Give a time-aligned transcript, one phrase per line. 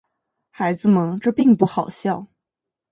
[0.49, 2.25] 孩子们，这并不好笑。